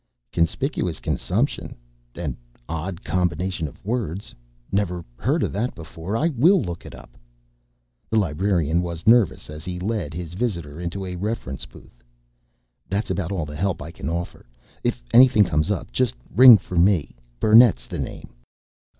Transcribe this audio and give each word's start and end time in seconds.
"Conspicuous 0.31 0.99
consumption? 0.99 1.75
An 2.15 2.35
odd 2.67 3.03
combination 3.03 3.67
of 3.67 3.85
words. 3.85 4.33
Never 4.71 5.05
heard 5.15 5.43
of 5.43 5.51
that 5.51 5.75
before. 5.75 6.17
I 6.17 6.29
will 6.29 6.59
look 6.59 6.87
it 6.87 6.95
up." 6.95 7.15
The 8.09 8.17
librarian 8.17 8.81
was 8.81 9.05
nervous 9.05 9.47
as 9.47 9.63
he 9.63 9.77
led 9.79 10.15
his 10.15 10.33
visitor 10.33 10.79
into 10.81 11.05
a 11.05 11.15
reference 11.17 11.67
booth. 11.67 12.03
"That's 12.89 13.11
about 13.11 13.31
all 13.31 13.45
the 13.45 13.55
help 13.55 13.79
I 13.79 13.91
can 13.91 14.09
offer. 14.09 14.47
If 14.83 15.03
anything 15.13 15.43
comes 15.43 15.69
up, 15.69 15.91
just 15.91 16.15
ring 16.35 16.57
for 16.57 16.79
me. 16.79 17.15
Burnett's 17.39 17.85
the 17.85 17.99
name. 17.99 18.29